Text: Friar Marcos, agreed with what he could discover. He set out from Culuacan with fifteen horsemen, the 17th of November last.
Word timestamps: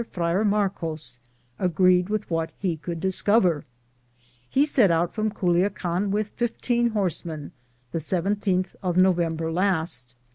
Friar 0.09 0.43
Marcos, 0.43 1.19
agreed 1.59 2.09
with 2.09 2.27
what 2.31 2.49
he 2.57 2.75
could 2.75 2.99
discover. 2.99 3.63
He 4.49 4.65
set 4.65 4.89
out 4.89 5.13
from 5.13 5.29
Culuacan 5.29 6.09
with 6.09 6.29
fifteen 6.29 6.89
horsemen, 6.89 7.51
the 7.91 7.99
17th 7.99 8.73
of 8.81 8.97
November 8.97 9.51
last. 9.51 10.15